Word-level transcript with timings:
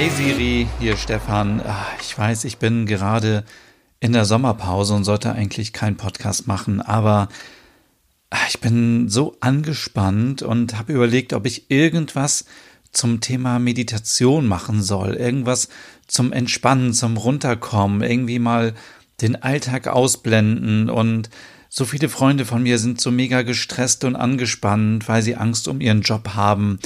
Hey 0.00 0.08
Siri, 0.08 0.66
hier 0.78 0.96
Stefan. 0.96 1.60
Ah, 1.60 1.86
Ich 2.00 2.16
weiß, 2.16 2.44
ich 2.44 2.56
bin 2.56 2.86
gerade 2.86 3.44
in 4.00 4.14
der 4.14 4.24
Sommerpause 4.24 4.94
und 4.94 5.04
sollte 5.04 5.30
eigentlich 5.30 5.74
keinen 5.74 5.98
Podcast 5.98 6.46
machen, 6.46 6.80
aber 6.80 7.28
ah, 8.30 8.38
ich 8.48 8.60
bin 8.60 9.10
so 9.10 9.36
angespannt 9.40 10.40
und 10.40 10.78
habe 10.78 10.94
überlegt, 10.94 11.34
ob 11.34 11.44
ich 11.44 11.70
irgendwas 11.70 12.46
zum 12.92 13.20
Thema 13.20 13.58
Meditation 13.58 14.46
machen 14.46 14.82
soll. 14.82 15.16
Irgendwas 15.16 15.68
zum 16.06 16.32
Entspannen, 16.32 16.94
zum 16.94 17.18
Runterkommen, 17.18 18.00
irgendwie 18.00 18.38
mal 18.38 18.72
den 19.20 19.36
Alltag 19.42 19.86
ausblenden 19.86 20.88
und 20.88 21.28
so 21.72 21.84
viele 21.84 22.08
Freunde 22.08 22.44
von 22.44 22.64
mir 22.64 22.78
sind 22.78 23.00
so 23.00 23.12
mega 23.12 23.42
gestresst 23.42 24.02
und 24.02 24.16
angespannt, 24.16 25.08
weil 25.08 25.22
sie 25.22 25.36
Angst 25.36 25.68
um 25.68 25.80
ihren 25.80 26.02
Job 26.02 26.30
haben. 26.34 26.80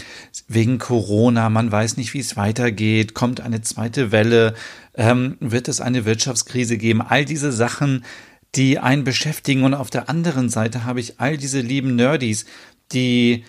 Wegen 0.47 0.79
Corona, 0.79 1.49
man 1.49 1.73
weiß 1.73 1.97
nicht, 1.97 2.13
wie 2.13 2.21
es 2.21 2.37
weitergeht, 2.37 3.15
kommt 3.15 3.41
eine 3.41 3.63
zweite 3.63 4.13
Welle, 4.13 4.55
ähm, 4.95 5.39
wird 5.41 5.69
es 5.69 5.81
eine 5.81 6.05
Wirtschaftskrise 6.05 6.77
geben. 6.77 7.01
All 7.01 7.25
diese 7.25 7.51
Sachen, 7.51 8.05
die 8.55 8.79
einen 8.79 9.05
beschäftigen. 9.05 9.65
Und 9.65 9.73
auf 9.73 9.89
der 9.89 10.11
anderen 10.11 10.51
Seite 10.51 10.85
habe 10.85 11.01
ich 11.01 11.19
all 11.19 11.39
diese 11.39 11.61
lieben 11.61 11.97
Nerdies, 11.97 12.45
die 12.93 13.45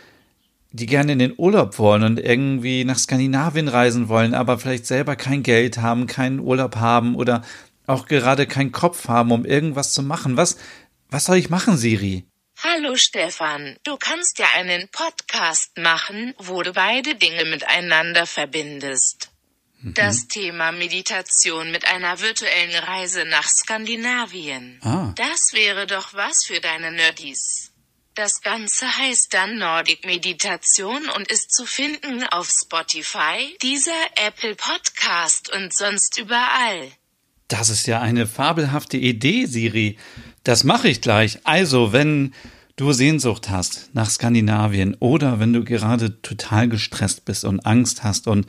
die 0.72 0.88
gerne 0.88 1.14
in 1.14 1.20
den 1.20 1.34
Urlaub 1.38 1.80
wollen 1.80 2.04
und 2.04 2.20
irgendwie 2.20 2.84
nach 2.84 2.98
Skandinavien 2.98 3.70
reisen 3.70 4.10
wollen, 4.10 4.34
aber 4.34 4.58
vielleicht 4.58 4.86
selber 4.86 5.16
kein 5.16 5.42
Geld 5.42 5.78
haben, 5.78 6.06
keinen 6.06 6.40
Urlaub 6.40 6.76
haben 6.76 7.16
oder 7.16 7.44
auch 7.88 8.08
gerade 8.08 8.46
keinen 8.46 8.74
Kopf 8.74 9.08
haben, 9.08 9.32
um 9.32 9.46
irgendwas 9.46 9.94
zu 9.94 10.04
machen. 10.04 10.36
Was, 10.36 10.58
was 11.10 11.26
soll 11.26 11.38
ich 11.38 11.50
machen, 11.50 11.78
Siri? 11.78 12.26
Hallo 12.64 12.96
Stefan, 12.96 13.78
du 13.84 13.98
kannst 13.98 14.40
ja 14.40 14.48
einen 14.56 14.88
Podcast 14.90 15.78
machen, 15.78 16.34
wo 16.38 16.64
du 16.64 16.72
beide 16.72 17.16
Dinge 17.16 17.46
miteinander 17.46 18.26
verbindest. 18.26 19.30
Das 19.94 20.28
Thema 20.28 20.72
Meditation 20.72 21.70
mit 21.70 21.86
einer 21.86 22.20
virtuellen 22.20 22.76
Reise 22.84 23.26
nach 23.26 23.48
Skandinavien. 23.48 24.80
Ah. 24.82 25.14
Das 25.16 25.54
wäre 25.54 25.86
doch 25.86 26.14
was 26.16 26.46
für 26.46 26.60
deine 26.60 26.92
Nerdies. 26.92 27.72
Das 28.16 28.42
Ganze 28.42 28.98
heißt 28.98 29.34
dann 29.34 29.58
Nordic 29.58 30.06
Meditation 30.06 31.08
und 31.10 31.30
ist 31.30 31.54
zu 31.54 31.66
finden 31.66 32.24
auf 32.24 32.50
Spotify, 32.50 33.56
dieser 33.62 33.92
Apple 34.16 34.56
Podcast 34.56 35.52
und 35.52 35.76
sonst 35.76 36.18
überall. 36.18 36.92
Das 37.48 37.70
ist 37.70 37.86
ja 37.88 38.02
eine 38.02 38.26
fabelhafte 38.26 38.98
Idee, 38.98 39.46
Siri. 39.46 39.98
Das 40.44 40.64
mache 40.64 40.88
ich 40.88 41.02
gleich. 41.02 41.40
Also, 41.44 41.94
wenn 41.94 42.34
du 42.76 42.92
Sehnsucht 42.92 43.50
hast 43.50 43.90
nach 43.94 44.10
Skandinavien 44.10 44.96
oder 45.00 45.40
wenn 45.40 45.54
du 45.54 45.64
gerade 45.64 46.22
total 46.22 46.68
gestresst 46.68 47.26
bist 47.26 47.46
und 47.46 47.66
Angst 47.66 48.04
hast 48.04 48.28
und 48.28 48.48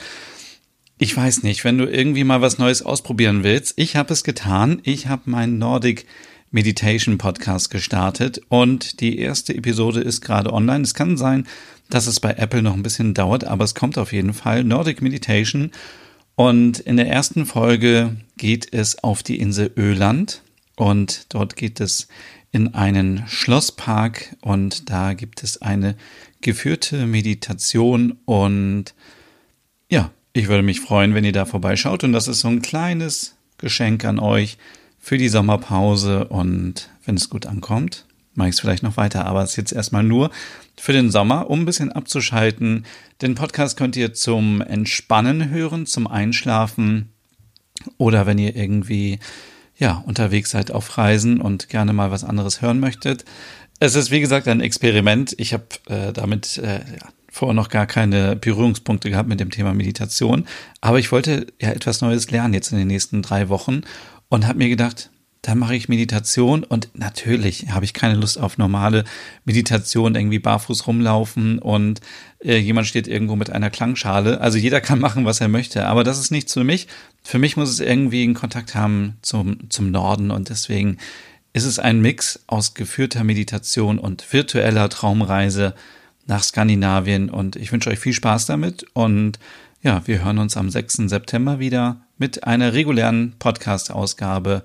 ich 0.98 1.14
weiß 1.14 1.42
nicht, 1.42 1.62
wenn 1.64 1.77
du 1.77 1.84
irgendwie 1.84 2.24
mal 2.24 2.41
was 2.41 2.58
Neues 2.58 2.83
ausprobieren 2.83 3.44
willst, 3.44 3.74
ich 3.77 3.97
habe 3.97 4.14
es 4.14 4.24
getan. 4.24 4.80
Ich 4.83 5.08
habe 5.08 5.30
meinen 5.30 5.58
Nordic 5.58 6.06
Meditation 6.50 7.19
Podcast 7.19 7.70
gestartet 7.70 8.41
und 8.48 9.00
die 9.00 9.19
erste 9.19 9.55
Episode 9.55 10.01
ist 10.01 10.23
gerade 10.23 10.52
online. 10.52 10.84
Es 10.84 10.95
kann 10.95 11.18
sein, 11.18 11.46
dass 11.90 12.07
es 12.07 12.18
bei 12.18 12.33
Apple 12.33 12.63
noch 12.63 12.73
ein 12.73 12.83
bisschen 12.83 13.13
dauert, 13.13 13.45
aber 13.45 13.64
es 13.64 13.74
kommt 13.74 13.98
auf 13.98 14.13
jeden 14.13 14.33
Fall. 14.33 14.64
Nordic 14.64 15.02
Meditation. 15.02 15.70
Und 16.36 16.79
in 16.80 16.98
der 16.98 17.08
ersten 17.08 17.47
Folge 17.47 18.17
geht 18.36 18.73
es 18.73 19.02
auf 19.02 19.23
die 19.23 19.41
Insel 19.41 19.73
Öland. 19.77 20.42
Und 20.77 21.35
dort 21.35 21.57
geht 21.57 21.80
es 21.80 22.08
in 22.52 22.74
einen 22.74 23.27
Schlosspark. 23.27 24.36
Und 24.42 24.91
da 24.91 25.14
gibt 25.14 25.42
es 25.42 25.63
eine 25.63 25.96
geführte 26.42 27.07
Meditation. 27.07 28.19
Und 28.27 28.95
ja, 29.91 30.11
ich 30.35 30.48
würde 30.48 30.63
mich 30.63 30.80
freuen, 30.80 31.14
wenn 31.14 31.25
ihr 31.25 31.33
da 31.33 31.46
vorbeischaut. 31.46 32.05
Und 32.05 32.13
das 32.13 32.29
ist 32.29 32.41
so 32.41 32.48
ein 32.48 32.61
kleines 32.61 33.35
Geschenk 33.57 34.05
an 34.05 34.19
euch 34.19 34.58
für 34.98 35.17
die 35.17 35.30
Sommerpause. 35.30 36.29
Und 36.29 36.91
wenn 37.07 37.14
es 37.14 37.30
gut 37.30 37.46
ankommt, 37.46 38.05
mache 38.36 38.48
ich 38.48 38.55
es 38.55 38.61
vielleicht 38.61 38.83
noch 38.83 38.97
weiter, 38.97 39.27
aber 39.27 39.42
es 39.42 39.51
ist 39.51 39.57
jetzt 39.57 39.73
erstmal 39.73 40.02
nur 40.02 40.30
für 40.79 40.92
den 40.92 41.11
Sommer, 41.11 41.51
um 41.51 41.63
ein 41.63 41.64
bisschen 41.64 41.92
abzuschalten. 41.92 42.85
Den 43.23 43.35
Podcast 43.35 43.77
könnt 43.77 43.97
ihr 43.97 44.14
zum 44.14 44.61
Entspannen 44.61 45.51
hören, 45.51 45.86
zum 45.86 46.07
Einschlafen 46.07 47.11
oder 47.98 48.27
wenn 48.27 48.39
ihr 48.39 48.57
irgendwie 48.57 49.19
ja, 49.79 50.02
unterwegs 50.07 50.51
seid 50.51 50.70
auf 50.70 50.96
Reisen 50.96 51.41
und 51.41 51.69
gerne 51.69 51.92
mal 51.92 52.11
was 52.11 52.25
anderes 52.25 52.63
hören 52.63 52.80
möchtet. 52.80 53.25
Es 53.79 53.95
ist 53.95 54.11
wie 54.11 54.20
gesagt 54.20 54.48
ein 54.48 54.61
Experiment. 54.61 55.35
Ich 55.39 55.52
habe 55.52 55.67
äh, 55.89 56.13
damit 56.13 56.58
äh, 56.58 56.79
ja, 56.79 57.08
vorher 57.30 57.55
noch 57.55 57.69
gar 57.69 57.86
keine 57.86 58.36
Berührungspunkte 58.36 59.11
gehabt 59.11 59.29
mit 59.29 59.41
dem 59.41 59.51
Thema 59.51 59.75
Meditation, 59.75 60.46
aber 60.80 60.98
ich 60.98 61.13
wollte 61.13 61.46
ja 61.61 61.70
etwas 61.70 62.01
Neues 62.01 62.30
lernen 62.30 62.55
jetzt 62.55 62.73
in 62.73 62.79
den 62.79 62.89
nächsten 62.89 63.20
drei 63.20 63.51
Wochen 63.51 63.83
und 64.29 64.46
habe 64.46 64.58
mir 64.58 64.69
gedacht, 64.69 65.11
dann 65.46 65.58
mache 65.61 65.77
ich 65.77 65.89
Meditation 65.89 66.64
und 66.64 66.89
natürlich 66.95 67.67
habe 67.70 67.84
ich 67.84 67.95
keine 67.95 68.17
Lust 68.17 68.36
auf 68.36 68.58
normale 68.58 69.05
Meditation, 69.45 70.17
irgendwie 70.17 70.40
barfuß 70.40 70.89
rumlaufen 70.89 71.61
und 71.61 72.01
äh, 72.42 72.57
jemand 72.57 72.89
steht 72.89 73.07
irgendwo 73.07 73.36
mit 73.36 73.51
einer 73.51 73.70
Klangschale. 73.70 74.40
Also 74.40 74.58
jeder 74.58 74.80
kann 74.80 74.98
machen, 74.98 75.24
was 75.24 75.40
er 75.40 75.46
möchte, 75.46 75.86
aber 75.86 76.02
das 76.02 76.18
ist 76.18 76.33
nichts 76.33 76.52
für 76.52 76.64
mich. 76.64 76.89
Für 77.23 77.39
mich 77.39 77.57
muss 77.57 77.70
es 77.70 77.79
irgendwie 77.79 78.24
einen 78.24 78.34
Kontakt 78.34 78.74
haben 78.74 79.18
zum, 79.23 79.70
zum 79.70 79.92
Norden 79.92 80.33
und 80.33 80.48
deswegen 80.48 80.98
ist 81.52 81.64
es 81.64 81.78
ein 81.78 82.01
Mix 82.01 82.40
aus 82.48 82.74
geführter 82.74 83.23
Meditation 83.23 84.01
und 84.01 84.33
virtueller 84.33 84.89
Traumreise 84.89 85.77
nach 86.27 86.42
Skandinavien 86.42 87.30
und 87.30 87.55
ich 87.55 87.70
wünsche 87.70 87.90
euch 87.90 88.01
viel 88.01 88.14
Spaß 88.14 88.46
damit 88.46 88.84
und 88.95 89.39
ja, 89.80 90.02
wir 90.07 90.24
hören 90.24 90.39
uns 90.39 90.57
am 90.57 90.70
6. 90.70 91.08
September 91.08 91.61
wieder 91.61 92.01
mit 92.18 92.42
einer 92.42 92.73
regulären 92.73 93.34
Podcast-Ausgabe 93.39 94.64